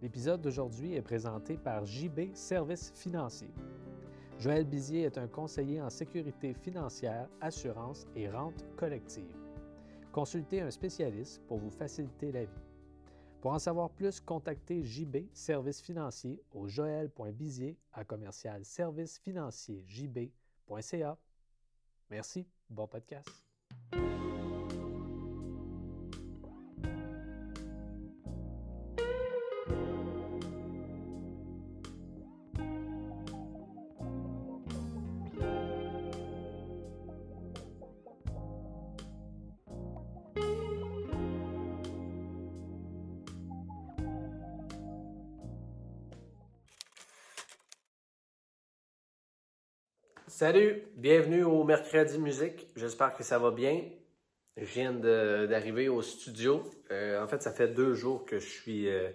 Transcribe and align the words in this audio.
L'épisode 0.00 0.40
d'aujourd'hui 0.40 0.94
est 0.94 1.02
présenté 1.02 1.56
par 1.56 1.84
JB 1.84 2.34
Services 2.34 2.92
financiers. 2.94 3.52
Joël 4.38 4.64
Bizier 4.64 5.02
est 5.02 5.18
un 5.18 5.26
conseiller 5.26 5.82
en 5.82 5.90
sécurité 5.90 6.54
financière, 6.54 7.28
assurance 7.40 8.06
et 8.14 8.30
rente 8.30 8.64
collective. 8.76 9.36
Consultez 10.12 10.60
un 10.60 10.70
spécialiste 10.70 11.42
pour 11.48 11.58
vous 11.58 11.70
faciliter 11.70 12.30
la 12.30 12.44
vie. 12.44 12.62
Pour 13.40 13.52
en 13.52 13.58
savoir 13.58 13.90
plus, 13.90 14.20
contactez 14.20 14.84
JB 14.84 15.26
Services 15.32 15.80
financiers 15.80 16.40
au 16.52 16.68
joël.bizier 16.68 17.76
à 17.92 18.04
commercial 18.04 18.62
jb.ca. 19.86 21.18
Merci, 22.10 22.46
bon 22.70 22.86
podcast. 22.86 23.47
Salut, 50.38 50.84
bienvenue 50.94 51.42
au 51.42 51.64
Mercredi 51.64 52.16
Musique. 52.16 52.68
J'espère 52.76 53.12
que 53.12 53.24
ça 53.24 53.40
va 53.40 53.50
bien. 53.50 53.82
Je 54.56 54.66
viens 54.66 54.92
d'arriver 54.92 55.88
au 55.88 56.00
studio. 56.00 56.62
Euh, 56.92 57.20
en 57.20 57.26
fait, 57.26 57.42
ça 57.42 57.50
fait 57.50 57.66
deux 57.66 57.94
jours 57.94 58.24
que 58.24 58.38
je 58.38 58.46
suis, 58.46 58.88
euh, 58.88 59.10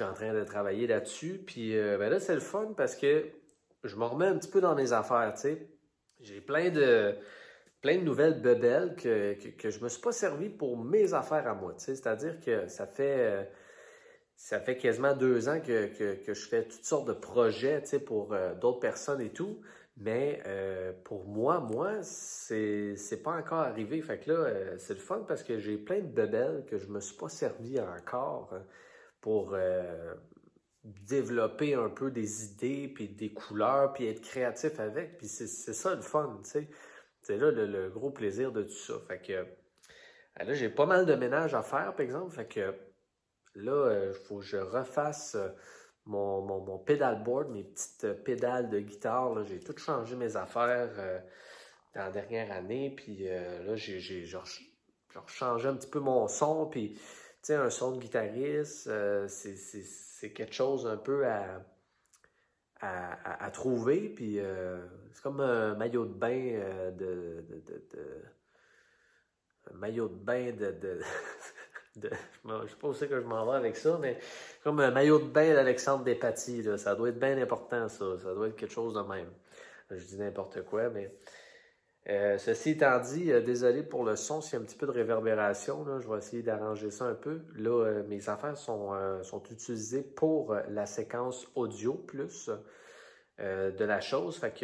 en 0.00 0.14
train 0.14 0.32
de 0.32 0.42
travailler 0.44 0.86
là-dessus. 0.86 1.42
Puis 1.46 1.76
euh, 1.76 1.98
ben 1.98 2.08
là, 2.08 2.20
c'est 2.20 2.32
le 2.32 2.40
fun 2.40 2.72
parce 2.74 2.96
que 2.96 3.26
je 3.84 3.96
me 3.96 4.04
remets 4.04 4.28
un 4.28 4.38
petit 4.38 4.48
peu 4.48 4.62
dans 4.62 4.74
mes 4.74 4.94
affaires. 4.94 5.34
J'ai 6.20 6.40
plein 6.40 6.70
de, 6.70 7.14
plein 7.82 7.98
de 7.98 8.04
nouvelles 8.04 8.40
bebelles 8.40 8.96
que, 8.96 9.34
que, 9.34 9.48
que 9.48 9.68
je 9.68 9.84
me 9.84 9.90
suis 9.90 10.00
pas 10.00 10.12
servi 10.12 10.48
pour 10.48 10.78
mes 10.78 11.12
affaires 11.12 11.46
à 11.46 11.54
moi. 11.54 11.74
C'est-à-dire 11.76 12.40
que 12.40 12.66
ça 12.66 12.86
fait 12.86 13.46
ça 14.36 14.58
quasiment 14.60 15.14
deux 15.14 15.50
ans 15.50 15.60
que, 15.60 15.90
je 16.26 16.48
fais 16.48 16.64
toutes 16.64 16.86
sortes 16.86 17.08
de 17.08 17.12
projets 17.12 17.82
pour 18.06 18.34
d'autres 18.58 18.80
personnes 18.80 19.20
et 19.20 19.34
tout. 19.34 19.60
Mais 19.96 20.42
euh, 20.46 20.92
pour 21.04 21.26
moi, 21.26 21.60
moi, 21.60 22.02
c'est, 22.02 22.96
c'est 22.96 23.22
pas 23.22 23.32
encore 23.32 23.60
arrivé. 23.60 24.02
Fait 24.02 24.18
que 24.18 24.30
là, 24.30 24.38
euh, 24.38 24.74
c'est 24.78 24.92
le 24.92 25.00
fun 25.00 25.24
parce 25.26 25.42
que 25.42 25.58
j'ai 25.58 25.78
plein 25.78 26.00
de 26.00 26.12
bebelles 26.12 26.66
que 26.66 26.76
je 26.76 26.86
me 26.88 27.00
suis 27.00 27.16
pas 27.16 27.30
servi 27.30 27.80
encore 27.80 28.50
hein, 28.52 28.62
pour 29.22 29.54
euh, 29.54 30.14
développer 30.84 31.74
un 31.74 31.88
peu 31.88 32.10
des 32.10 32.44
idées, 32.44 32.88
puis 32.88 33.08
des 33.08 33.32
couleurs, 33.32 33.94
puis 33.94 34.06
être 34.06 34.20
créatif 34.20 34.78
avec. 34.80 35.16
Puis 35.16 35.28
c'est, 35.28 35.46
c'est 35.46 35.72
ça 35.72 35.94
le 35.94 36.02
fun, 36.02 36.40
tu 36.44 36.50
sais. 36.50 36.68
C'est 37.22 37.38
là 37.38 37.50
le, 37.50 37.88
gros 37.88 38.10
plaisir 38.10 38.52
de 38.52 38.62
tout 38.64 38.70
ça. 38.70 38.94
Fait 39.08 39.18
que 39.18 39.46
là, 40.44 40.52
j'ai 40.52 40.68
pas 40.68 40.86
mal 40.86 41.06
de 41.06 41.14
ménage 41.14 41.54
à 41.54 41.62
faire, 41.62 41.94
par 41.96 42.02
exemple. 42.02 42.32
Fait 42.34 42.46
que 42.46 42.74
là, 43.54 44.08
il 44.08 44.14
faut 44.14 44.38
que 44.38 44.44
je 44.44 44.58
refasse 44.58 45.36
mon, 46.06 46.42
mon, 46.42 46.78
pedalboard, 46.78 47.50
mes 47.50 47.64
petites 47.64 48.04
euh, 48.04 48.14
pédales 48.14 48.70
de 48.70 48.80
guitare. 48.80 49.44
J'ai 49.44 49.60
tout 49.60 49.76
changé 49.76 50.16
mes 50.16 50.36
affaires 50.36 50.90
euh, 50.98 51.18
dans 51.94 52.02
la 52.02 52.10
dernière 52.10 52.52
année. 52.52 52.94
Puis 52.96 53.28
euh, 53.28 53.64
là, 53.64 53.76
j'ai, 53.76 54.00
changé 55.26 55.68
un 55.68 55.74
petit 55.74 55.90
peu 55.90 56.00
mon 56.00 56.28
son. 56.28 56.66
Puis, 56.66 56.94
tu 56.94 57.00
sais, 57.42 57.54
un 57.54 57.70
son 57.70 57.92
de 57.92 57.98
guitariste, 57.98 58.90
c'est, 59.28 60.32
quelque 60.32 60.54
chose 60.54 60.86
un 60.86 60.96
peu 60.96 61.26
à, 61.26 61.62
à, 62.80 63.44
à, 63.44 63.50
trouver. 63.50 64.08
Puis 64.08 64.38
c'est 65.12 65.22
comme 65.22 65.40
un 65.40 65.74
maillot 65.74 66.06
de 66.06 66.14
bain 66.14 66.90
de, 66.96 67.44
de, 67.48 67.84
de, 67.92 68.22
un 69.72 69.76
maillot 69.76 70.08
de 70.08 70.14
bain 70.14 70.52
de 70.52 71.00
je 72.02 72.08
ne 72.52 72.66
sais 72.66 72.76
pas 72.80 72.88
où 72.88 72.94
c'est 72.94 73.08
que 73.08 73.20
je 73.20 73.26
m'en 73.26 73.50
vais 73.50 73.56
avec 73.56 73.76
ça, 73.76 73.98
mais 74.00 74.18
comme 74.62 74.80
un 74.80 74.90
maillot 74.90 75.18
de 75.18 75.28
bain 75.28 75.54
d'Alexandre 75.54 76.04
Despatie, 76.04 76.62
là, 76.62 76.76
ça 76.76 76.94
doit 76.94 77.08
être 77.08 77.18
bien 77.18 77.40
important, 77.40 77.88
ça. 77.88 78.04
Ça 78.22 78.34
doit 78.34 78.48
être 78.48 78.56
quelque 78.56 78.72
chose 78.72 78.94
de 78.94 79.00
même. 79.00 79.30
Je 79.90 80.04
dis 80.04 80.16
n'importe 80.18 80.62
quoi, 80.62 80.90
mais 80.90 81.10
euh, 82.08 82.38
ceci 82.38 82.70
étant 82.70 83.00
dit, 83.00 83.32
euh, 83.32 83.40
désolé 83.40 83.82
pour 83.82 84.04
le 84.04 84.14
son, 84.14 84.40
s'il 84.40 84.54
y 84.54 84.56
a 84.56 84.60
un 84.60 84.64
petit 84.64 84.76
peu 84.76 84.86
de 84.86 84.92
réverbération, 84.92 85.84
je 85.98 86.08
vais 86.08 86.18
essayer 86.18 86.42
d'arranger 86.42 86.90
ça 86.90 87.04
un 87.04 87.14
peu. 87.14 87.40
Là, 87.56 87.84
euh, 87.84 88.02
mes 88.06 88.28
affaires 88.28 88.56
sont, 88.56 88.92
utilisées 89.50 90.02
pour 90.02 90.54
la 90.68 90.86
séquence 90.86 91.48
audio 91.54 91.94
plus 91.94 92.50
de 93.38 93.84
la 93.84 94.00
chose. 94.00 94.38
Fait 94.38 94.54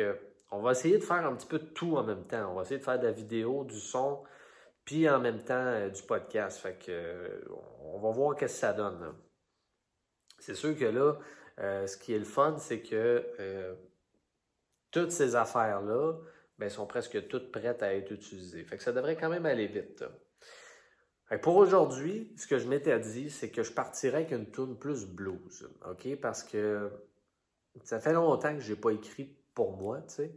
on 0.51 0.61
va 0.61 0.73
essayer 0.73 0.99
de 0.99 1.05
faire 1.05 1.27
un 1.27 1.35
petit 1.35 1.47
peu 1.47 1.59
de 1.59 1.65
tout 1.65 1.97
en 1.97 2.05
même 2.05 2.25
temps. 2.25 2.51
On 2.53 2.55
va 2.55 2.63
essayer 2.63 2.79
de 2.79 2.85
faire 2.85 2.99
de 2.99 3.07
la 3.07 3.13
vidéo, 3.13 3.65
du 3.65 3.79
son, 3.79 4.23
puis 4.85 5.09
en 5.09 5.21
même 5.21 5.43
temps 5.43 5.55
euh, 5.55 5.89
du 5.89 6.03
podcast. 6.03 6.59
Fait 6.59 6.75
que 6.75 6.91
euh, 6.91 7.45
on 7.81 7.99
va 7.99 8.11
voir 8.11 8.37
qu'est-ce 8.37 8.55
que 8.55 8.61
ça 8.61 8.73
donne. 8.73 9.15
C'est 10.39 10.55
sûr 10.55 10.77
que 10.77 10.85
là, 10.85 11.19
euh, 11.61 11.87
ce 11.87 11.97
qui 11.97 12.13
est 12.13 12.19
le 12.19 12.25
fun, 12.25 12.57
c'est 12.59 12.83
que 12.83 13.77
toutes 14.91 15.13
ces 15.13 15.37
affaires-là 15.37 16.15
ben, 16.59 16.69
sont 16.69 16.87
presque 16.87 17.29
toutes 17.29 17.53
prêtes 17.53 17.83
à 17.83 17.95
être 17.95 18.11
utilisées. 18.11 18.65
Fait 18.65 18.77
que 18.77 18.83
ça 18.83 18.93
devrait 18.93 19.17
quand 19.17 19.29
même 19.29 19.47
aller 19.47 19.69
vite. 19.69 20.05
pour 21.43 21.57
aujourd'hui, 21.57 22.33
ce 22.37 22.47
que 22.47 22.59
je 22.59 22.67
m'étais 22.69 22.99
dit, 22.99 23.31
c'est 23.31 23.51
que 23.51 23.63
je 23.63 23.73
partirais 23.73 24.19
avec 24.19 24.33
une 24.33 24.51
tune 24.51 24.77
plus 24.79 25.07
blues. 25.07 25.69
OK? 25.89 26.17
Parce 26.21 26.43
que 26.43 26.91
ça 27.85 28.01
fait 28.01 28.13
longtemps 28.13 28.55
que 28.55 28.61
j'ai 28.61 28.77
pas 28.77 28.91
écrit 28.91 29.37
pour 29.55 29.77
moi, 29.77 30.03
tu 30.03 30.15
sais. 30.15 30.35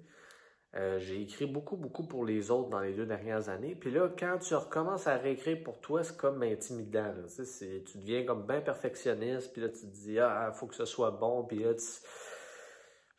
Euh, 0.78 1.00
j'ai 1.00 1.22
écrit 1.22 1.46
beaucoup, 1.46 1.78
beaucoup 1.78 2.06
pour 2.06 2.26
les 2.26 2.52
autres 2.52 2.70
dans 2.70 2.82
les 2.82 2.94
deux 2.94 3.06
dernières 3.06 3.48
années. 3.48 3.76
Puis 3.76 3.92
là, 3.92 4.10
quand 4.20 4.38
tu 4.40 4.56
recommences 4.56 5.08
à 5.08 5.16
réécrire 5.16 5.64
pour 5.64 5.80
toi, 5.80 6.04
c'est 6.04 6.18
comme 6.18 6.44
intimidant. 6.44 7.14
Tu, 7.34 7.98
deviens 7.98 8.26
comme 8.26 8.46
bien 8.46 8.60
perfectionniste. 8.60 9.54
Puis 9.54 9.62
là, 9.62 9.70
tu 9.70 9.82
te 9.82 9.86
dis, 9.86 10.20
ah, 10.20 10.52
faut 10.54 10.68
que 10.68 10.76
ce 10.76 10.86
soit 10.86 11.12
bon. 11.12 11.46
Puis 11.46 11.60
là, 11.60 11.74
tu... 11.74 11.86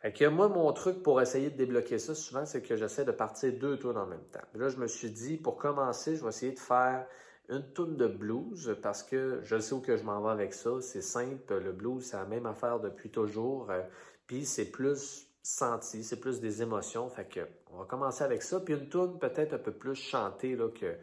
Fait 0.00 0.12
que 0.12 0.27
moi, 0.27 0.49
mon 0.49 0.71
truc 0.75 1.03
pour 1.03 1.22
essayer 1.22 1.49
de 1.49 1.56
débloquer 1.56 1.99
ça, 1.99 2.15
souvent, 2.15 2.44
c'est 2.44 2.61
que 2.61 2.77
j'essaie 2.77 3.06
de 3.06 3.12
partir 3.12 3.53
deux 3.55 3.78
tours 3.78 3.97
en 3.97 4.06
même 4.06 4.25
temps. 4.31 4.44
Puis 4.53 4.61
là, 4.61 4.69
je 4.69 4.77
me 4.77 4.87
suis 4.87 5.11
dit, 5.11 5.38
pour 5.38 5.56
commencer, 5.56 6.17
je 6.17 6.23
vais 6.23 6.28
essayer 6.28 6.53
de 6.53 6.59
faire 6.59 7.06
une 7.49 7.62
tourne 7.73 7.97
de 7.97 8.06
blues 8.06 8.77
parce 8.83 9.03
que 9.03 9.41
je 9.44 9.59
sais 9.59 9.75
où 9.75 9.81
que 9.81 9.97
je 9.97 10.03
m'en 10.03 10.21
vais 10.21 10.31
avec 10.31 10.53
ça. 10.53 10.83
C'est 10.83 11.00
simple. 11.00 11.59
Le 11.59 11.73
blues, 11.73 12.05
c'est 12.05 12.19
la 12.19 12.27
même 12.27 12.44
affaire 12.44 12.81
depuis 12.81 13.11
toujours. 13.11 13.71
Euh, 13.71 13.83
puis 14.27 14.44
c'est 14.44 14.71
plus 14.71 15.27
senti, 15.47 16.03
c'est 16.03 16.21
plus 16.21 16.41
des 16.41 16.62
émotions. 16.62 17.09
Fait 17.09 17.27
que 17.27 17.41
on 17.71 17.79
va 17.79 17.84
commencer 17.84 18.25
avec 18.25 18.43
ça. 18.43 18.61
Puis 18.61 18.75
une 18.75 18.89
tune 18.89 19.19
peut-être 19.19 19.55
un 19.55 19.59
peu 19.59 19.73
plus 19.73 19.95
chantée, 19.95 20.57
là, 20.57 20.69
que 20.69 20.97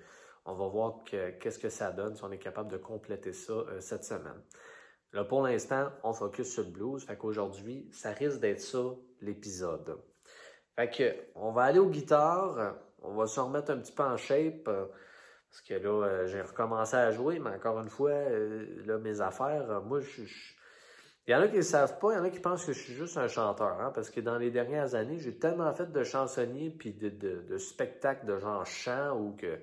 on 0.46 0.56
va 0.56 0.68
voir 0.68 1.04
qu'est-ce 1.06 1.58
que 1.58 1.70
ça 1.70 1.92
donne 1.92 2.16
si 2.16 2.24
on 2.24 2.32
est 2.32 2.38
capable 2.38 2.70
de 2.70 2.78
compléter 2.78 3.32
ça 3.32 3.54
euh, 3.54 3.80
cette 3.80 4.04
semaine. 4.04 4.42
Là, 5.14 5.24
pour 5.24 5.44
l'instant, 5.44 5.90
on 6.04 6.12
focus 6.12 6.52
sur 6.52 6.64
le 6.64 6.72
blues. 6.72 7.06
Fait 7.06 7.16
qu'aujourd'hui, 7.16 7.90
ça 7.94 8.12
risque 8.12 8.40
d'être 8.40 8.60
ça, 8.60 8.84
l'épisode. 9.22 9.98
Fait 10.76 10.90
que, 10.90 11.16
on 11.36 11.52
va 11.52 11.64
aller 11.64 11.80
aux 11.80 11.90
guitares. 11.90 12.76
On 13.02 13.14
va 13.14 13.28
se 13.28 13.40
remettre 13.40 13.72
un 13.72 13.78
petit 13.78 13.94
peu 13.94 14.04
en 14.04 14.18
shape. 14.18 14.68
Euh, 14.68 14.88
parce 15.50 15.62
que 15.62 15.76
là, 15.76 16.06
euh, 16.06 16.28
j'ai 16.28 16.42
recommencé 16.42 16.98
à 16.98 17.12
jouer, 17.12 17.40
mais 17.40 17.52
encore 17.52 17.80
une 17.80 17.90
fois, 17.90 18.14
là, 18.86 18.98
mes 18.98 19.22
affaires, 19.22 19.82
moi, 19.84 20.00
je, 20.02 20.24
je 20.26 20.54
il 21.26 21.32
y 21.32 21.36
en 21.36 21.42
a 21.42 21.48
qui 21.48 21.58
ne 21.58 21.62
savent 21.62 22.00
pas, 22.00 22.12
il 22.12 22.18
y 22.18 22.20
en 22.20 22.24
a 22.26 22.30
qui 22.30 22.40
pensent 22.40 22.66
que 22.66 22.74
je 22.74 22.80
suis 22.80 22.94
juste 22.94 23.18
un 23.18 23.28
chanteur, 23.28 23.80
hein, 23.80 23.92
parce 23.96 24.10
que 24.10 24.20
dans 24.20 24.38
les 24.38 24.52
dernières 24.52 24.94
années, 24.94 25.20
j'ai 25.20 25.38
tellement 25.38 25.72
fait 25.74 25.90
de 25.92 26.04
chansonniers 26.04 26.70
puis 26.70 26.94
de, 26.94 27.10
de, 27.10 27.42
de, 27.42 27.58
spectacles 27.58 28.26
de 28.26 28.38
genre 28.40 28.66
chant 28.66 29.18
ou 29.18 29.34
que 29.36 29.58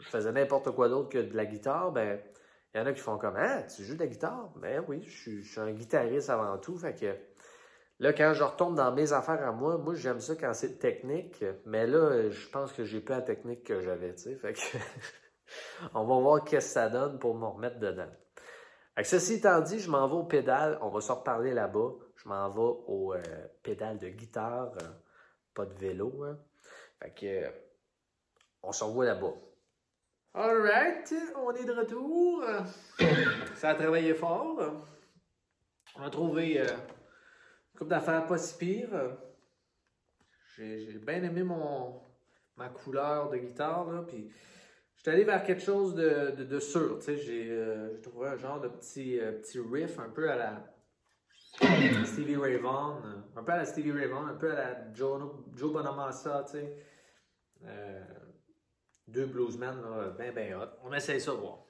je 0.00 0.08
faisais 0.08 0.32
n'importe 0.32 0.70
quoi 0.72 0.88
d'autre 0.90 1.08
que 1.08 1.18
de 1.18 1.34
la 1.34 1.46
guitare, 1.46 1.92
ben 1.92 2.20
il 2.74 2.80
y 2.80 2.82
en 2.82 2.86
a 2.86 2.92
qui 2.92 3.00
font 3.00 3.16
comme 3.16 3.36
Ah, 3.36 3.62
tu 3.62 3.84
joues 3.84 3.94
de 3.94 4.00
la 4.00 4.06
guitare? 4.06 4.50
Ben 4.56 4.84
oui, 4.86 5.02
je 5.02 5.40
suis, 5.42 5.60
un 5.60 5.72
guitariste 5.72 6.28
avant 6.28 6.58
tout. 6.58 6.76
Fait 6.76 6.94
que 6.94 7.16
là, 8.00 8.12
quand 8.12 8.34
je 8.34 8.44
retombe 8.44 8.76
dans 8.76 8.92
mes 8.92 9.14
affaires 9.14 9.42
à 9.42 9.52
moi, 9.52 9.78
moi 9.78 9.94
j'aime 9.94 10.20
ça 10.20 10.36
quand 10.36 10.52
c'est 10.52 10.78
technique, 10.78 11.42
mais 11.64 11.86
là, 11.86 12.28
je 12.28 12.48
pense 12.50 12.72
que 12.72 12.84
j'ai 12.84 13.00
plus 13.00 13.14
la 13.14 13.22
technique 13.22 13.64
que 13.64 13.80
j'avais, 13.80 14.14
tu 14.14 14.24
sais. 14.24 14.34
Fait 14.36 14.52
que 14.52 14.60
on 15.94 16.04
va 16.04 16.20
voir 16.20 16.44
qu'est-ce 16.44 16.66
que 16.66 16.72
ça 16.72 16.90
donne 16.90 17.18
pour 17.18 17.34
me 17.34 17.46
remettre 17.46 17.78
dedans 17.78 18.10
ceci 19.04 19.34
étant 19.34 19.60
dit, 19.60 19.78
je 19.78 19.90
m'en 19.90 20.08
vais 20.08 20.14
au 20.14 20.24
pédale. 20.24 20.78
On 20.82 20.88
va 20.88 21.00
se 21.00 21.12
reparler 21.12 21.54
là-bas. 21.54 21.90
Je 22.16 22.28
m'en 22.28 22.48
vais 22.50 22.60
au 22.60 23.14
euh, 23.14 23.94
de 23.94 24.08
guitare, 24.08 24.72
euh, 24.82 24.88
pas 25.54 25.66
de 25.66 25.74
vélo. 25.74 26.24
Hein. 26.24 26.38
Fait 27.00 27.14
que, 27.14 27.26
euh, 27.26 27.50
on 28.62 28.72
se 28.72 28.82
revoit 28.82 29.04
là-bas. 29.04 29.34
Alright, 30.34 31.14
on 31.36 31.52
est 31.52 31.64
de 31.64 31.72
retour. 31.72 32.44
Ça 33.54 33.70
a 33.70 33.74
travaillé 33.74 34.14
fort. 34.14 34.60
On 35.96 36.02
a 36.02 36.10
trouvé 36.10 36.58
une 36.58 36.66
couple 37.76 37.90
d'affaires 37.90 38.26
pas 38.26 38.36
si 38.36 38.56
pire. 38.56 39.16
J'ai 40.56 40.98
bien 40.98 41.22
aimé 41.22 41.42
mon, 41.44 42.02
ma 42.56 42.68
couleur 42.68 43.30
de 43.30 43.38
guitare. 43.38 43.90
Là, 43.90 44.04
suis 45.12 45.24
vers 45.24 45.42
quelque 45.42 45.62
chose 45.62 45.94
de, 45.94 46.34
de, 46.36 46.44
de 46.44 46.58
sûr. 46.60 46.98
J'ai 47.06 47.48
euh, 47.50 47.98
trouvé 48.02 48.28
un 48.28 48.36
genre 48.36 48.60
de 48.60 48.68
petit, 48.68 49.18
euh, 49.18 49.32
petit 49.32 49.58
riff 49.58 49.98
un 49.98 50.10
peu 50.10 50.30
à 50.30 50.36
la 50.36 52.04
Stevie 52.04 52.36
Ray 52.36 52.56
Vaughan, 52.56 53.00
un 53.36 53.42
peu 53.42 53.52
à 53.52 53.56
la 53.58 53.64
Stevie 53.64 53.92
Ray 53.92 54.06
Vaughan, 54.06 54.26
un 54.26 54.34
peu 54.34 54.52
à 54.52 54.54
la 54.54 54.92
Joe, 54.94 55.22
Joe 55.56 55.72
Bonamassa, 55.72 56.44
tu 56.46 56.58
sais. 56.58 56.76
Euh, 57.64 58.04
deux 59.06 59.26
bluesmen, 59.26 59.76
ben 60.18 60.32
ben 60.34 60.54
hot. 60.54 60.68
On 60.84 60.92
essaye 60.92 61.20
ça, 61.20 61.32
voir. 61.32 61.64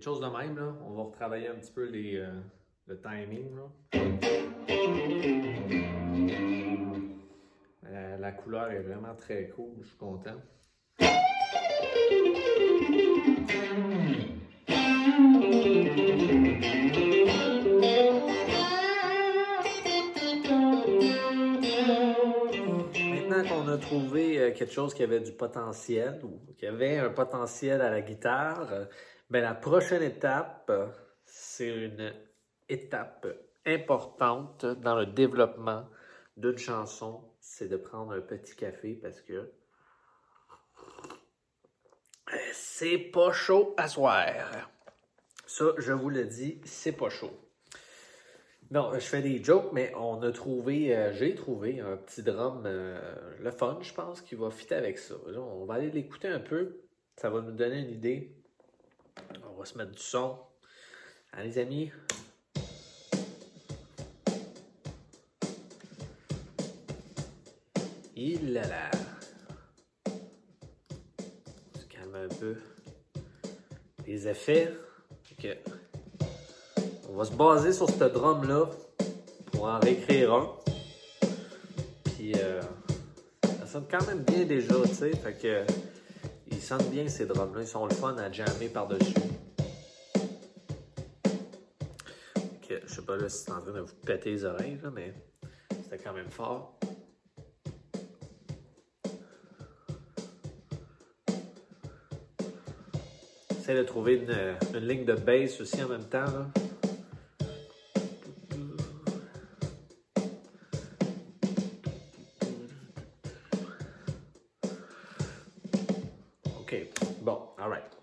Chose 0.00 0.20
de 0.20 0.26
même, 0.26 0.56
là. 0.56 0.74
on 0.86 0.94
va 0.94 1.02
retravailler 1.02 1.48
un 1.48 1.56
petit 1.56 1.70
peu 1.70 1.84
les, 1.84 2.16
euh, 2.16 2.32
le 2.86 2.98
timing. 2.98 3.50
La, 7.82 8.16
la, 8.16 8.32
couleur 8.32 8.70
est 8.70 8.80
vraiment 8.80 9.14
très 9.14 9.48
cool, 9.48 9.74
je 9.82 9.88
suis 9.88 9.98
content. 9.98 10.40
Maintenant 23.10 23.48
qu'on 23.48 23.68
a 23.68 23.76
trouvé 23.76 24.38
euh, 24.38 24.52
quelque 24.52 24.72
chose 24.72 24.94
qui 24.94 25.02
avait 25.02 25.20
du 25.20 25.32
potentiel 25.32 26.20
ou 26.24 26.40
qui 26.56 26.66
avait 26.66 26.96
un 26.98 27.10
potentiel 27.10 27.82
à 27.82 27.90
la 27.90 28.00
guitare, 28.00 28.86
ben, 29.32 29.40
la 29.40 29.54
prochaine 29.54 30.02
étape, 30.02 30.70
c'est 31.24 31.86
une 31.86 32.12
étape 32.68 33.26
importante 33.64 34.66
dans 34.66 34.94
le 34.94 35.06
développement 35.06 35.88
d'une 36.36 36.58
chanson, 36.58 37.24
c'est 37.40 37.68
de 37.68 37.78
prendre 37.78 38.12
un 38.12 38.20
petit 38.20 38.54
café 38.54 38.92
parce 38.92 39.22
que 39.22 39.50
c'est 42.52 42.98
pas 42.98 43.32
chaud 43.32 43.74
à 43.78 43.88
soir. 43.88 44.70
Ça, 45.46 45.64
je 45.78 45.92
vous 45.92 46.10
le 46.10 46.26
dis, 46.26 46.60
c'est 46.66 46.92
pas 46.92 47.08
chaud. 47.08 47.32
Non, 48.70 48.92
je 48.92 49.00
fais 49.00 49.22
des 49.22 49.42
jokes, 49.42 49.72
mais 49.72 49.94
on 49.96 50.20
a 50.20 50.30
trouvé, 50.30 50.94
euh, 50.94 51.10
j'ai 51.14 51.34
trouvé 51.34 51.80
un 51.80 51.96
petit 51.96 52.22
drum, 52.22 52.64
euh, 52.66 53.00
le 53.40 53.50
fun, 53.50 53.78
je 53.80 53.94
pense, 53.94 54.20
qui 54.20 54.34
va 54.34 54.50
fitter 54.50 54.74
avec 54.74 54.98
ça. 54.98 55.14
on 55.38 55.64
va 55.64 55.74
aller 55.74 55.90
l'écouter 55.90 56.28
un 56.28 56.40
peu. 56.40 56.82
Ça 57.16 57.30
va 57.30 57.40
nous 57.40 57.52
donner 57.52 57.78
une 57.78 57.90
idée 57.90 58.41
on 59.44 59.58
va 59.58 59.64
se 59.64 59.76
mettre 59.78 59.92
du 59.92 60.02
son. 60.02 60.38
Allez, 61.32 61.48
les 61.48 61.58
amis? 61.58 61.92
Il 68.14 68.52
là 68.52 68.62
là. 68.68 68.90
On 71.74 71.78
se 71.78 71.86
calme 71.86 72.14
un 72.14 72.28
peu. 72.28 72.56
Les 74.06 74.28
effets. 74.28 74.72
On 77.08 77.14
va 77.14 77.24
se 77.24 77.32
baser 77.32 77.72
sur 77.72 77.88
ce 77.90 78.04
drum-là 78.04 78.66
pour 79.50 79.64
en 79.64 79.80
réécrire 79.80 80.32
un. 80.32 80.56
Puis 82.04 82.34
euh, 82.36 82.60
ça 83.42 83.66
sonne 83.66 83.86
quand 83.90 84.06
même 84.06 84.22
bien 84.22 84.44
déjà, 84.44 84.74
tu 84.82 84.94
sais. 84.94 85.10
Fait 85.16 85.34
que 85.34 85.64
ils 86.72 86.78
sentent 86.78 86.90
bien 86.90 87.08
ces 87.08 87.26
drums-là. 87.26 87.62
Ils 87.62 87.66
sont 87.66 87.86
le 87.86 87.94
fun 87.94 88.16
à 88.16 88.30
jammer 88.30 88.68
par-dessus. 88.68 89.14
Ok, 92.36 92.80
je 92.86 92.94
sais 92.94 93.02
pas 93.02 93.16
là 93.16 93.28
si 93.28 93.44
c'est 93.44 93.52
en 93.52 93.60
train 93.60 93.72
de 93.72 93.80
vous 93.80 93.94
péter 94.06 94.30
les 94.30 94.44
oreilles, 94.44 94.78
mais 94.94 95.12
c'était 95.70 95.98
quand 95.98 96.14
même 96.14 96.30
fort. 96.30 96.78
J'essaie 103.50 103.76
de 103.76 103.82
trouver 103.82 104.24
une, 104.74 104.86
ligne 104.86 105.04
de 105.04 105.14
bass 105.14 105.60
aussi 105.60 105.82
en 105.82 105.88
même 105.88 106.08
temps. 106.08 106.50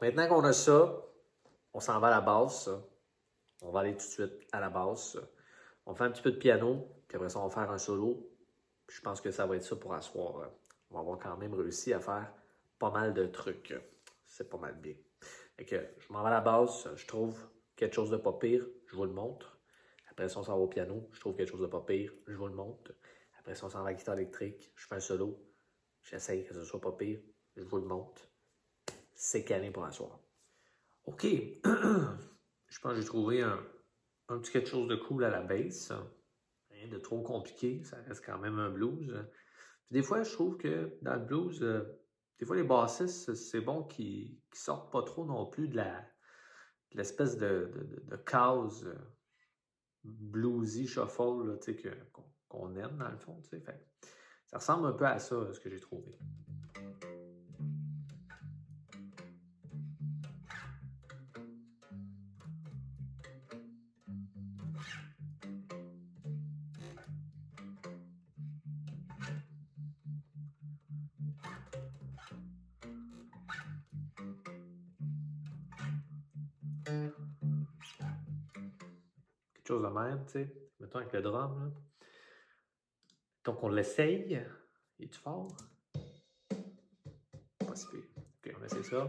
Maintenant 0.02 0.28
qu'on 0.28 0.44
a 0.44 0.54
ça, 0.54 1.02
on 1.74 1.80
s'en 1.80 2.00
va 2.00 2.08
à 2.08 2.12
la 2.12 2.22
basse. 2.22 2.70
On 3.62 3.72
va 3.72 3.82
aller 3.82 3.92
tout 3.92 3.98
de 3.98 4.02
suite 4.02 4.48
à 4.52 4.60
la 4.60 4.70
basse. 4.70 5.18
On 5.86 5.96
fait 5.96 6.04
un 6.04 6.12
petit 6.12 6.22
peu 6.22 6.32
de 6.32 6.38
piano, 6.38 6.88
puis 7.08 7.16
après 7.16 7.30
ça, 7.30 7.40
on 7.40 7.48
va 7.48 7.50
faire 7.50 7.72
un 7.72 7.78
solo. 7.78 8.30
je 8.88 9.02
pense 9.02 9.22
que 9.22 9.32
ça 9.32 9.46
va 9.46 9.56
être 9.56 9.64
ça 9.64 9.76
pour 9.76 9.94
asseoir. 9.94 10.52
On 10.90 10.96
va 10.96 11.00
avoir 11.02 11.20
quand 11.20 11.36
même 11.38 11.54
réussi 11.54 11.94
à 11.94 12.00
faire 12.00 12.32
pas 12.78 12.92
mal 12.92 13.14
de 13.14 13.26
trucs. 13.26 13.74
C'est 14.28 14.50
pas 14.50 14.58
mal 14.58 14.76
bien. 14.76 14.96
Fait 15.58 15.66
que 15.66 15.88
je 15.98 16.14
m'en 16.14 16.22
vais 16.22 16.30
à 16.30 16.34
la 16.34 16.42
basse, 16.42 16.88
je 16.96 17.06
trouve 17.06 17.38
quelque 17.76 17.94
chose 17.94 18.12
de 18.12 18.18
pas 18.18 18.34
pire, 18.34 18.66
je 18.88 18.96
vous 18.96 19.06
le 19.06 19.12
montre. 19.12 19.58
Après 20.10 20.30
ça, 20.30 20.40
on 20.40 20.44
s'en 20.44 20.58
va 20.58 20.64
au 20.64 20.68
piano, 20.68 21.10
je 21.12 21.20
trouve 21.20 21.36
quelque 21.36 21.50
chose 21.50 21.62
de 21.62 21.68
pas 21.68 21.82
pire, 21.82 22.14
je 22.28 22.36
vous 22.36 22.48
le 22.48 22.54
montre. 22.54 22.94
Après 23.40 23.56
ça, 23.56 23.66
on 23.66 23.70
s'en 23.70 23.80
va 23.80 23.90
à 23.90 23.92
la 23.92 23.94
guitare 23.96 24.16
électrique, 24.16 24.72
je 24.76 24.88
fais 24.88 24.96
un 24.96 25.00
solo, 25.00 25.38
j'essaye 26.04 26.46
que 26.46 26.54
ce 26.54 26.64
soit 26.64 26.80
pas 26.80 26.92
pire, 26.92 27.20
je 27.58 27.64
vous 27.64 27.78
le 27.78 27.86
montre 27.86 28.30
c'est 29.20 29.44
câlin 29.44 29.72
pour 29.72 29.84
un 29.84 29.92
soir. 29.92 30.18
OK. 31.04 31.24
je 31.66 32.80
pense 32.80 32.94
que 32.94 33.02
j'ai 33.02 33.06
trouvé 33.06 33.42
un, 33.42 33.60
petit 34.28 34.52
quelque 34.52 34.70
chose 34.70 34.88
de 34.88 34.96
cool 34.96 35.26
à 35.26 35.30
la 35.30 35.42
base. 35.42 35.94
Rien 36.70 36.88
de 36.88 36.98
trop 36.98 37.22
compliqué. 37.22 37.84
Ça 37.84 37.98
reste 38.08 38.26
quand 38.26 38.40
même 38.40 38.58
un 38.60 38.70
blues. 38.70 39.14
des 39.92 40.02
fois, 40.04 40.24
je 40.24 40.32
trouve 40.32 40.56
que 40.56 40.98
dans 41.02 41.16
le 41.16 41.26
blues, 41.26 41.62
euh, 41.64 41.84
des 42.40 42.46
fois, 42.46 42.56
les 42.56 42.64
bassistes, 42.64 43.36
c'est 43.36 43.60
bon 43.60 43.84
qu'ils 43.84 44.40
sortent 44.54 44.90
pas 44.90 45.04
trop 45.04 45.26
non 45.26 45.46
plus 45.46 45.68
de 45.68 45.76
la 45.76 46.06
l'espèce 46.94 47.38
de, 47.38 47.72
de, 48.06 48.16
cause 48.16 48.86
euh, 48.86 48.96
bluesy 50.04 50.88
shuffle 50.88 51.60
qu'on 52.48 52.76
aime 52.78 52.98
dans 52.98 53.12
le 53.12 53.18
fond. 53.18 53.40
Ça 54.48 54.58
ressemble 54.58 54.88
un 54.88 54.94
peu 54.94 55.06
à 55.06 55.20
ça, 55.20 55.54
ce 55.54 55.60
que 55.60 55.70
j'ai 55.70 55.80
trouvé. 55.80 56.18
Chose 79.70 79.84
de 79.84 79.88
même, 79.88 80.26
tu 80.26 80.32
sais. 80.32 80.54
Mettons 80.80 81.00
avec 81.00 81.14
le 81.14 81.22
drum. 81.22 81.74
Donc, 83.46 83.64
on 83.64 83.70
l'essaye. 83.70 84.42
Es-tu 85.00 85.20
fort? 85.20 85.48
Pas 87.60 87.76
si. 87.76 87.86
Ok, 87.96 88.56
on 88.60 88.66
essaie 88.66 88.84
ça. 88.84 89.08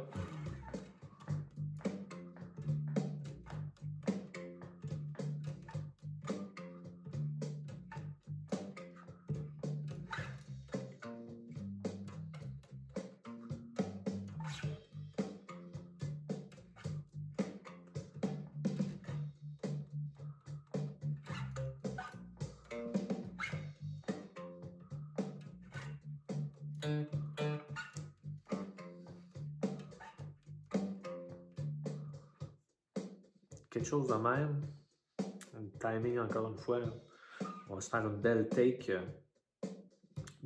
Quelque 33.71 33.87
chose 33.87 34.09
de 34.09 34.15
même. 34.15 34.61
Un 35.55 35.79
timing 35.79 36.19
encore 36.19 36.49
une 36.49 36.59
fois. 36.59 36.81
On 37.69 37.77
va 37.77 37.81
se 37.81 37.89
faire 37.89 38.07
une 38.07 38.17
belle 38.17 38.49
take 38.49 38.93
euh, 38.93 39.01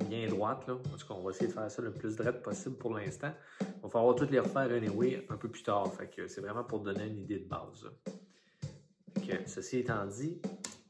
bien 0.07 0.27
droite. 0.27 0.69
En 0.69 0.77
tout 0.77 1.07
cas, 1.07 1.13
on 1.15 1.23
va 1.23 1.31
essayer 1.31 1.47
de 1.47 1.53
faire 1.53 1.69
ça 1.69 1.81
le 1.81 1.91
plus 1.91 2.15
droit 2.15 2.31
possible 2.31 2.77
pour 2.77 2.93
l'instant. 2.93 3.33
Il 3.61 3.81
va 3.81 3.89
falloir 3.89 4.15
toutes 4.15 4.31
les 4.31 4.39
refaire 4.39 4.71
anyway 4.71 5.25
un 5.29 5.37
peu 5.37 5.49
plus 5.49 5.63
tard. 5.63 5.91
C'est 6.27 6.41
vraiment 6.41 6.63
pour 6.63 6.81
donner 6.81 7.07
une 7.07 7.17
idée 7.17 7.39
de 7.39 7.47
base. 7.47 7.89
Ceci 9.47 9.79
étant 9.79 10.05
dit, 10.05 10.39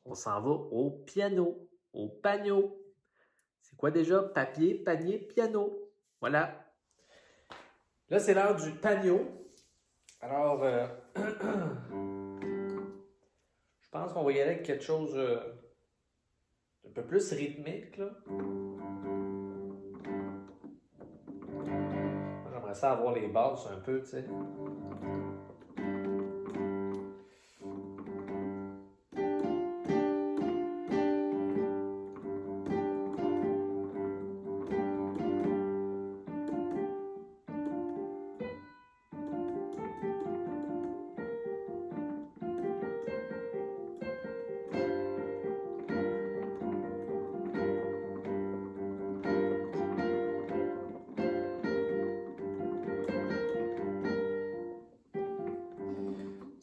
on 0.04 0.14
s'en 0.14 0.42
va 0.42 0.50
au 0.50 0.92
piano, 1.06 1.70
au 1.94 2.10
panneau. 2.10 2.78
Quoi 3.78 3.92
déjà? 3.92 4.22
Papier, 4.22 4.76
panier, 4.76 5.18
piano. 5.18 5.78
Voilà. 6.22 6.66
Là, 8.10 8.20
c'est 8.20 8.34
l'heure 8.34 8.56
du 8.56 8.72
panneau. 8.72 9.26
Alors, 10.22 10.64
euh, 10.64 10.88
je 13.80 13.90
pense 13.90 14.14
qu'on 14.14 14.24
va 14.24 14.32
y 14.32 14.40
aller 14.40 14.52
avec 14.52 14.64
quelque 14.64 14.84
chose 14.84 15.14
euh, 15.16 15.40
un 16.88 16.92
peu 16.92 17.04
plus 17.04 17.32
rythmique. 17.34 17.98
Là. 17.98 18.10
J'aimerais 22.52 22.74
ça 22.76 22.92
avoir 22.92 23.14
les 23.14 23.28
basses 23.28 23.68
un 23.68 23.80
peu, 23.82 24.02
tu 24.02 24.08
sais. 24.08 24.26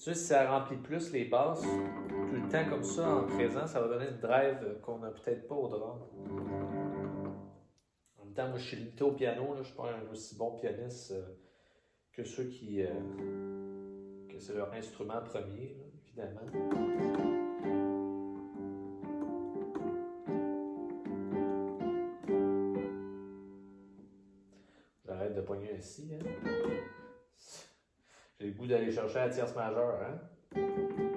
Si 0.02 0.14
ça 0.16 0.50
remplit 0.50 0.78
plus 0.78 1.12
les 1.12 1.26
basses, 1.26 1.62
tout 1.62 2.34
le 2.34 2.48
temps 2.48 2.68
comme 2.68 2.82
ça 2.82 3.08
en 3.08 3.22
présent, 3.24 3.66
ça 3.68 3.80
va 3.80 3.86
donner 3.86 4.08
une 4.10 4.18
drive 4.18 4.80
qu'on 4.82 4.98
n'a 4.98 5.10
peut-être 5.10 5.46
pas 5.46 5.54
au 5.54 5.68
drum. 5.68 6.00
En 8.18 8.24
même 8.24 8.34
temps, 8.34 8.48
moi 8.48 8.58
je 8.58 8.66
suis 8.66 8.76
limité 8.78 9.04
au 9.04 9.12
piano, 9.12 9.42
là, 9.54 9.54
je 9.54 9.58
ne 9.60 9.64
suis 9.64 9.76
pas 9.76 9.90
un 9.92 10.10
aussi 10.10 10.36
bon 10.36 10.56
pianiste 10.56 11.12
euh, 11.12 11.22
que 12.12 12.24
ceux 12.24 12.44
qui. 12.44 12.82
Euh, 12.82 12.88
que 14.28 14.38
c'est 14.40 14.54
leur 14.54 14.72
instrument 14.72 15.20
premier, 15.22 15.76
évidemment. 16.04 17.31
D'aller 28.66 28.92
chercher 28.92 29.18
la 29.18 29.28
tierce 29.28 29.54
majeure, 29.54 30.00
hein? 30.02 30.60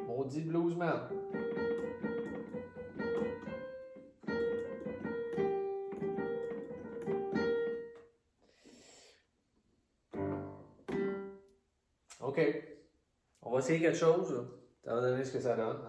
Maudit 0.07 0.41
bluesman. 0.41 1.09
OK. 12.21 12.41
On 13.41 13.51
va 13.51 13.59
essayer 13.59 13.79
quelque 13.79 13.97
chose. 13.97 14.47
Ça 14.83 14.95
va 14.95 15.01
donner 15.01 15.23
ce 15.23 15.31
que 15.31 15.39
ça 15.39 15.55
donne. 15.55 15.81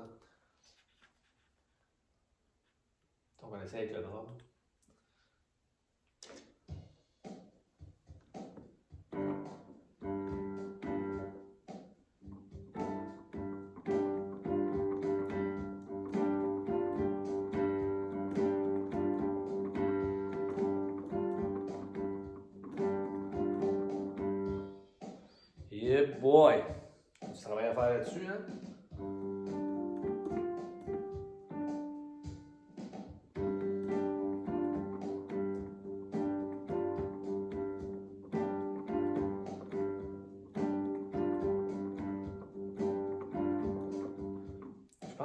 On 3.43 3.49
va 3.49 3.65
essayer 3.65 3.85
avec 3.85 3.97
le 3.97 4.03
drum. 4.03 4.37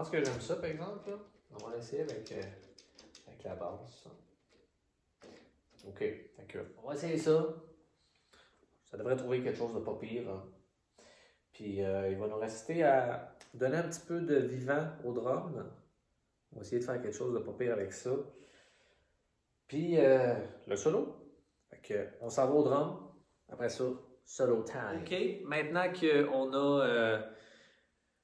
Pense 0.01 0.09
que 0.09 0.23
j'aime 0.23 0.41
ça, 0.41 0.55
par 0.55 0.65
exemple. 0.65 1.11
On 1.51 1.67
va 1.67 1.77
essayer 1.77 2.01
avec, 2.01 2.31
euh, 2.31 2.41
avec 3.27 3.43
la 3.43 3.53
base. 3.53 4.07
OK. 5.87 6.03
On 6.83 6.87
va 6.87 6.95
essayer 6.95 7.17
ça. 7.17 7.45
Ça 8.85 8.97
devrait 8.97 9.15
trouver 9.15 9.43
quelque 9.43 9.57
chose 9.57 9.75
de 9.75 9.79
pas 9.79 9.93
pire. 9.93 10.27
Hein. 10.27 10.43
Puis 11.53 11.83
euh, 11.83 12.09
il 12.09 12.17
va 12.17 12.27
nous 12.27 12.37
rester 12.37 12.83
à 12.83 13.37
donner 13.53 13.77
un 13.77 13.83
petit 13.83 14.01
peu 14.07 14.21
de 14.21 14.37
vivant 14.37 14.87
au 15.03 15.13
drum. 15.13 15.71
On 16.51 16.55
va 16.55 16.61
essayer 16.61 16.79
de 16.79 16.85
faire 16.85 16.99
quelque 16.99 17.15
chose 17.15 17.35
de 17.35 17.39
pas 17.39 17.53
pire 17.53 17.73
avec 17.73 17.93
ça. 17.93 18.11
Puis 19.67 19.99
euh, 19.99 20.33
le 20.65 20.75
solo. 20.75 21.15
Fait 21.69 22.17
on 22.21 22.29
s'en 22.29 22.47
va 22.47 22.53
au 22.53 22.63
drum. 22.63 23.11
Après 23.49 23.69
ça, 23.69 23.83
solo 24.25 24.63
time. 24.63 25.03
OK, 25.03 25.47
maintenant 25.47 25.93
qu'on 25.93 26.53
a 26.53 27.21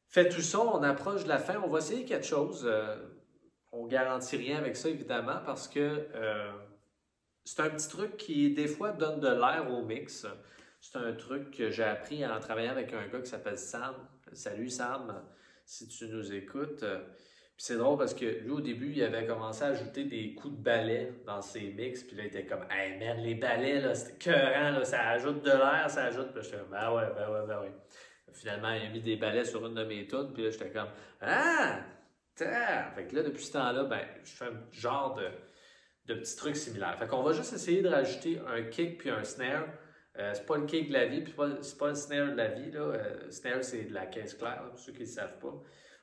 fait 0.09 0.29
tout 0.29 0.41
ça, 0.41 0.59
on 0.59 0.83
approche 0.83 1.23
de 1.23 1.29
la 1.29 1.37
fin. 1.37 1.61
On 1.63 1.67
va 1.67 1.79
essayer 1.79 2.05
quelque 2.05 2.25
chose. 2.25 2.69
on 3.71 3.85
ne 3.85 3.89
garantit 3.89 4.37
rien 4.37 4.57
avec 4.57 4.75
ça, 4.75 4.89
évidemment, 4.89 5.39
parce 5.45 5.67
que 5.67 6.07
c'est 7.43 7.61
un 7.61 7.69
petit 7.69 7.89
truc 7.89 8.17
qui, 8.17 8.53
des 8.53 8.67
fois, 8.67 8.91
donne 8.91 9.19
de 9.19 9.27
l'air 9.27 9.67
au 9.71 9.83
mix. 9.83 10.25
C'est 10.79 10.97
un 10.97 11.13
truc 11.13 11.51
que 11.51 11.69
j'ai 11.69 11.83
appris 11.83 12.25
en 12.25 12.39
travaillant 12.39 12.71
avec 12.71 12.93
un 12.93 13.07
gars 13.07 13.19
qui 13.19 13.29
s'appelle 13.29 13.57
Sam. 13.57 13.95
Salut 14.33 14.69
Sam, 14.69 15.23
si 15.65 15.87
tu 15.87 16.07
nous 16.07 16.33
écoutes. 16.33 16.83
Puis 17.57 17.65
c'est 17.65 17.77
drôle 17.77 17.97
parce 17.97 18.13
que 18.13 18.25
lui, 18.25 18.51
au 18.51 18.61
début, 18.61 18.91
il 18.91 19.03
avait 19.03 19.25
commencé 19.25 19.63
à 19.63 19.69
ajouter 19.69 20.03
des 20.03 20.35
coups 20.35 20.55
de 20.55 20.61
balai 20.61 21.11
dans 21.25 21.41
ses 21.41 21.71
mix. 21.71 22.03
Puis 22.03 22.15
là, 22.15 22.23
il 22.23 22.27
était 22.27 22.45
comme, 22.45 22.63
hey 22.69 22.99
man, 22.99 23.17
les 23.17 23.33
balais, 23.33 23.81
là, 23.81 23.95
c'était 23.95 24.17
cœurant, 24.29 24.69
là, 24.77 24.85
ça 24.85 25.07
ajoute 25.09 25.41
de 25.41 25.49
l'air, 25.49 25.89
ça 25.89 26.03
ajoute. 26.03 26.33
Puis 26.33 26.43
j'étais 26.43 26.57
comme, 26.57 26.75
ah 26.75 26.93
ouais, 26.93 27.07
ben 27.15 27.31
ouais, 27.31 27.47
ben 27.47 27.61
ouais. 27.61 27.73
Finalement, 28.33 28.71
il 28.71 28.85
a 28.85 28.89
mis 28.89 29.01
des 29.01 29.15
balais 29.15 29.45
sur 29.45 29.65
une 29.65 29.75
de 29.75 29.83
mes 29.83 30.07
tunes. 30.07 30.31
Puis 30.33 30.43
là, 30.43 30.49
j'étais 30.49 30.71
comme, 30.71 30.89
ah, 31.21 31.79
tiens. 32.35 32.91
Fait 32.95 33.07
que 33.07 33.15
là, 33.15 33.23
depuis 33.23 33.43
ce 33.43 33.53
temps-là, 33.53 33.83
ben, 33.85 34.05
je 34.23 34.31
fais 34.31 34.45
un 34.45 34.71
genre 34.71 35.15
de, 35.15 35.27
de 36.05 36.19
petits 36.19 36.35
trucs 36.35 36.57
similaires. 36.57 36.97
Fait 36.97 37.07
qu'on 37.07 37.23
va 37.23 37.33
juste 37.33 37.53
essayer 37.53 37.81
de 37.81 37.89
rajouter 37.89 38.39
un 38.47 38.63
kick 38.63 38.97
puis 38.97 39.09
un 39.09 39.23
snare 39.23 39.67
euh, 40.19 40.33
c'est 40.33 40.45
pas 40.45 40.57
le 40.57 40.65
kick 40.65 40.87
de 40.87 40.93
la 40.93 41.05
vie, 41.05 41.21
puis 41.21 41.33
c'est 41.61 41.77
pas 41.77 41.89
le 41.89 41.95
snare 41.95 42.31
de 42.31 42.37
la 42.37 42.47
vie. 42.47 42.71
Là. 42.71 42.79
Euh, 42.79 43.29
snare, 43.29 43.63
c'est 43.63 43.83
de 43.83 43.93
la 43.93 44.07
caisse 44.07 44.33
claire, 44.33 44.63
pour 44.69 44.79
ceux 44.79 44.91
qui 44.91 45.01
ne 45.01 45.05
savent 45.05 45.37
pas. 45.39 45.53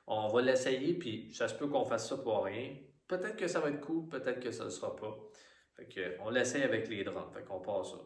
On 0.07 0.29
va 0.29 0.43
l'essayer, 0.43 0.95
puis 0.95 1.33
ça 1.33 1.49
se 1.49 1.55
peut 1.55 1.67
qu'on 1.67 1.85
fasse 1.85 2.09
ça 2.09 2.19
pour 2.19 2.45
rien. 2.45 2.77
Peut-être 3.09 3.37
que 3.37 3.49
ça 3.49 3.61
va 3.61 3.71
être 3.71 3.81
cool, 3.81 4.09
peut-être 4.09 4.41
que 4.41 4.51
ça 4.51 4.65
ne 4.65 4.71
sera 4.71 4.95
pas. 4.95 5.17
Fait 5.77 5.87
que, 5.87 6.17
on 6.21 6.31
l'essaye 6.31 6.63
avec 6.63 6.89
les 6.89 7.03
drums, 7.03 7.33
fait 7.33 7.45
qu'on 7.45 7.61
passe 7.61 7.91
ça. 7.91 7.99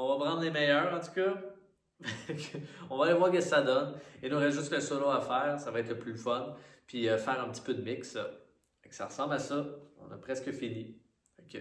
On 0.00 0.06
va 0.06 0.24
prendre 0.24 0.42
les 0.42 0.50
meilleurs, 0.50 0.94
en 0.94 1.00
tout 1.00 1.12
cas. 1.12 1.34
on 2.90 2.96
va 2.96 3.06
aller 3.06 3.14
voir 3.14 3.30
ce 3.30 3.36
que 3.36 3.40
ça 3.40 3.62
donne. 3.62 3.98
Il 4.22 4.30
nous 4.30 4.38
reste 4.38 4.58
juste 4.58 4.72
un 4.72 4.80
solo 4.80 5.08
à 5.08 5.20
faire. 5.20 5.58
Ça 5.58 5.72
va 5.72 5.80
être 5.80 5.88
le 5.88 5.98
plus 5.98 6.16
fun. 6.16 6.54
Puis 6.86 7.08
euh, 7.08 7.18
faire 7.18 7.40
un 7.40 7.48
petit 7.48 7.62
peu 7.62 7.74
de 7.74 7.82
mix. 7.82 8.16
Ça 8.90 9.06
ressemble 9.06 9.34
à 9.34 9.38
ça. 9.40 9.66
On 9.98 10.10
a 10.12 10.16
presque 10.16 10.52
fini. 10.52 10.96
OK. 11.40 11.60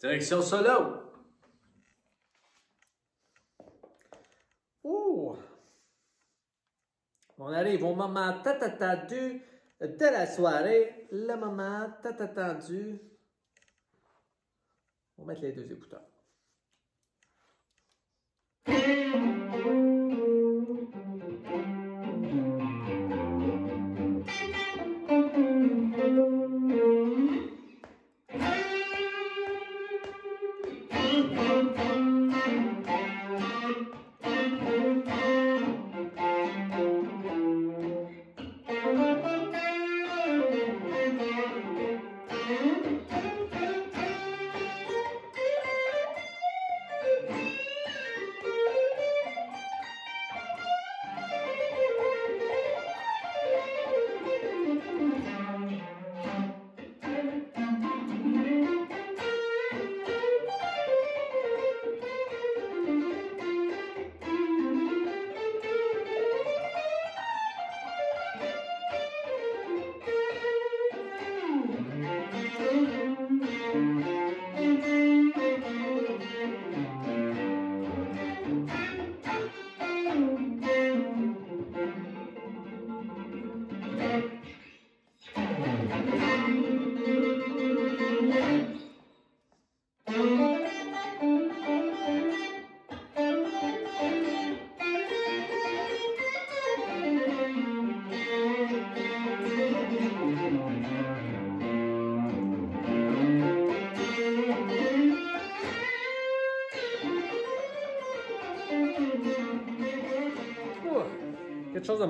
Direction 0.00 0.42
solo! 0.42 1.02
Ouh! 4.84 5.36
On 7.38 7.52
arrive 7.52 7.84
au 7.84 7.94
moment 7.94 8.34
tant 8.42 8.60
attendu 8.60 9.42
de 9.80 10.04
la 10.04 10.26
soirée. 10.26 11.08
Le 11.10 11.36
moment 11.36 11.90
tant 12.02 12.16
attendu. 12.16 13.00
On 15.16 15.24
va 15.24 15.32
mettre 15.32 15.42
les 15.42 15.52
deux 15.52 15.72
écouteurs. 15.72 16.02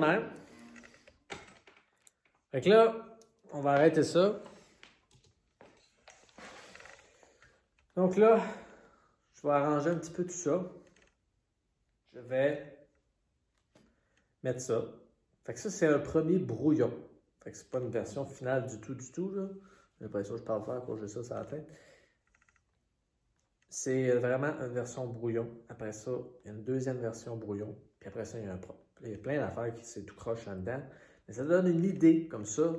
Même. 0.01 0.29
Fait 2.51 2.61
que 2.61 2.69
là, 2.69 2.93
on 3.53 3.61
va 3.61 3.71
arrêter 3.71 4.03
ça. 4.03 4.41
Donc 7.95 8.17
là, 8.17 8.43
je 9.33 9.41
vais 9.43 9.53
arranger 9.53 9.89
un 9.89 9.95
petit 9.95 10.11
peu 10.11 10.23
tout 10.23 10.29
ça. 10.31 10.69
Je 12.13 12.19
vais 12.19 12.77
mettre 14.43 14.61
ça. 14.61 14.83
Fait 15.45 15.53
que 15.53 15.59
ça, 15.59 15.69
c'est 15.69 15.87
un 15.87 15.99
premier 15.99 16.39
brouillon. 16.39 16.91
Fait 17.43 17.51
que 17.51 17.57
c'est 17.57 17.69
pas 17.69 17.79
une 17.79 17.89
version 17.89 18.25
finale 18.25 18.67
du 18.67 18.79
tout, 18.79 18.95
du 18.95 19.11
tout. 19.11 19.33
J'ai 19.33 20.05
l'impression 20.05 20.33
que 20.33 20.39
je 20.39 20.45
parle 20.45 20.65
faire 20.65 20.81
quand 20.85 20.97
j'ai 20.97 21.07
ça 21.07 21.23
sur 21.23 21.35
la 21.35 21.45
tête. 21.45 21.67
C'est 23.69 24.11
vraiment 24.11 24.59
une 24.59 24.73
version 24.73 25.07
brouillon. 25.07 25.49
Après 25.69 25.93
ça, 25.93 26.11
il 26.43 26.47
y 26.47 26.49
a 26.49 26.53
une 26.53 26.63
deuxième 26.63 26.97
version 26.97 27.37
brouillon. 27.37 27.77
Puis 27.99 28.09
après 28.09 28.25
ça, 28.25 28.37
il 28.39 28.45
y 28.45 28.47
a 28.47 28.53
un 28.53 28.57
propre. 28.57 28.90
Il 29.03 29.11
y 29.11 29.13
a 29.13 29.17
plein 29.17 29.37
d'affaires 29.37 29.73
qui 29.73 29.85
c'est 29.85 30.03
tout 30.03 30.15
croche 30.15 30.45
là-dedans. 30.45 30.81
Mais 31.27 31.33
ça 31.33 31.43
donne 31.43 31.67
une 31.67 31.83
idée 31.83 32.27
comme 32.27 32.45
ça. 32.45 32.73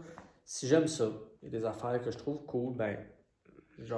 Si 0.44 0.66
j'aime 0.66 0.86
ça, 0.86 1.10
il 1.42 1.52
y 1.52 1.56
a 1.56 1.60
des 1.60 1.64
affaires 1.64 2.00
que 2.02 2.10
je 2.10 2.18
trouve 2.18 2.44
cool, 2.44 2.76
ben, 2.76 2.98
je, 3.78 3.94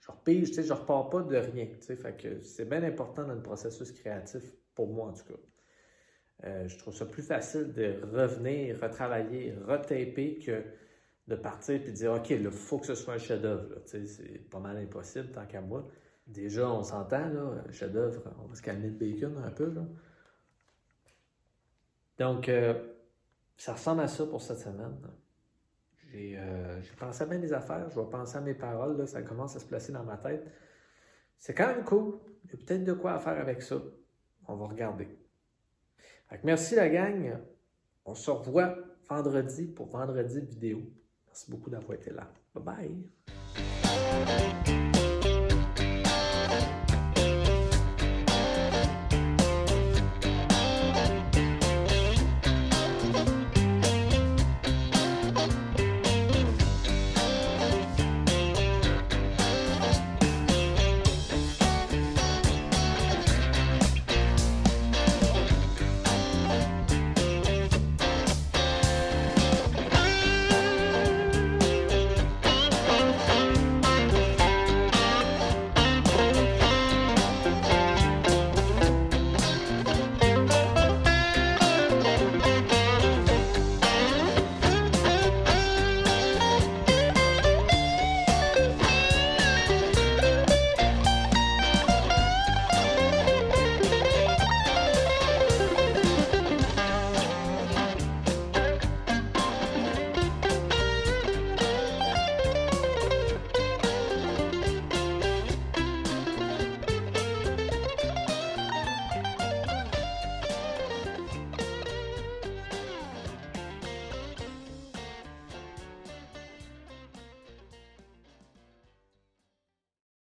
je 0.00 0.10
repige, 0.10 0.50
tu 0.50 0.62
sais, 0.62 0.72
repars 0.72 1.10
pas 1.10 1.22
de 1.22 1.36
rien. 1.36 1.66
Tu 1.80 1.96
sais, 1.96 2.42
c'est 2.42 2.68
bien 2.68 2.82
important 2.82 3.24
dans 3.24 3.34
le 3.34 3.42
processus 3.42 3.92
créatif, 3.92 4.42
pour 4.74 4.88
moi 4.88 5.08
en 5.08 5.12
tout 5.12 5.24
cas. 5.24 5.40
Euh, 6.44 6.68
je 6.68 6.78
trouve 6.78 6.94
ça 6.94 7.04
plus 7.04 7.22
facile 7.22 7.72
de 7.72 8.00
revenir, 8.12 8.80
retravailler, 8.80 9.54
retaper 9.66 10.38
que 10.38 10.62
de 11.26 11.34
partir 11.34 11.74
et 11.74 11.78
de 11.80 11.90
dire 11.90 12.12
OK, 12.12 12.30
il 12.30 12.50
faut 12.50 12.78
que 12.78 12.86
ce 12.86 12.94
soit 12.94 13.14
un 13.14 13.18
chef-d'œuvre. 13.18 13.82
C'est 13.84 14.48
pas 14.48 14.60
mal 14.60 14.76
impossible 14.76 15.30
tant 15.32 15.46
qu'à 15.46 15.60
moi. 15.60 15.88
Déjà, 16.26 16.70
on 16.70 16.82
s'entend, 16.82 17.28
là, 17.28 17.64
chef-d'œuvre, 17.70 18.22
on 18.42 18.46
va 18.46 18.54
se 18.54 18.62
calmer 18.62 18.88
le 18.88 18.94
bacon 18.94 19.36
un 19.44 19.50
peu. 19.50 19.70
Là. 19.70 19.86
Donc, 22.18 22.48
euh, 22.48 22.74
ça 23.56 23.74
ressemble 23.74 24.02
à 24.02 24.08
ça 24.08 24.26
pour 24.26 24.42
cette 24.42 24.58
semaine. 24.58 24.96
Euh, 26.14 26.80
j'ai 26.82 26.96
pensé 26.96 27.22
à 27.22 27.26
bien 27.26 27.38
des 27.38 27.52
affaires, 27.52 27.88
je 27.90 28.00
vais 28.00 28.06
penser 28.08 28.36
à 28.36 28.40
mes 28.40 28.54
paroles, 28.54 28.96
là, 28.96 29.06
ça 29.06 29.22
commence 29.22 29.56
à 29.56 29.60
se 29.60 29.66
placer 29.66 29.92
dans 29.92 30.04
ma 30.04 30.16
tête. 30.16 30.50
C'est 31.36 31.54
quand 31.54 31.68
même 31.68 31.84
cool. 31.84 32.18
Il 32.44 32.50
y 32.50 32.54
a 32.54 32.56
peut-être 32.64 32.84
de 32.84 32.92
quoi 32.94 33.12
à 33.14 33.18
faire 33.18 33.38
avec 33.38 33.62
ça. 33.62 33.76
On 34.46 34.56
va 34.56 34.66
regarder. 34.66 35.08
merci 36.42 36.74
la 36.74 36.88
gang. 36.88 37.38
On 38.04 38.14
se 38.14 38.30
revoit 38.30 38.76
vendredi 39.08 39.66
pour 39.66 39.86
vendredi 39.88 40.40
vidéo. 40.40 40.80
Merci 41.26 41.50
beaucoup 41.50 41.70
d'avoir 41.70 41.98
été 41.98 42.10
là. 42.10 42.32
Bye 42.54 43.04
bye. 44.64 44.87